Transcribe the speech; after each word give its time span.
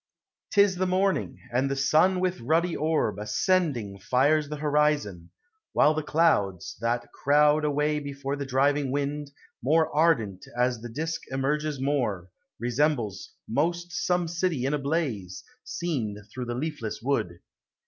'T 0.53 0.61
is 0.63 0.77
the 0.77 0.87
morning, 0.87 1.37
and 1.53 1.69
the 1.69 1.75
sun 1.75 2.19
with 2.19 2.39
ruddy 2.41 2.75
orb 2.75 3.19
Ascending 3.19 3.99
fires 3.99 4.49
the 4.49 4.55
horizon: 4.55 5.29
while 5.73 5.93
the 5.93 6.01
clouds, 6.01 6.75
That 6.81 7.11
crowd 7.11 7.63
away 7.63 7.99
before 7.99 8.35
the 8.35 8.43
driving 8.47 8.91
wind, 8.91 9.29
More 9.61 9.95
ardent 9.95 10.47
as 10.57 10.81
the 10.81 10.89
disc 10.89 11.21
emerges 11.29 11.79
more, 11.79 12.29
TEE 12.59 12.71
SEASONS. 12.71 13.31
187 13.45 13.53
Resembles 13.53 13.77
most 13.77 13.91
some 13.91 14.27
city 14.27 14.65
in 14.65 14.73
a 14.73 14.79
blaze, 14.79 15.43
Seen 15.63 16.17
through 16.33 16.45
the 16.45 16.55
leafless 16.55 16.99
wood. 17.03 17.39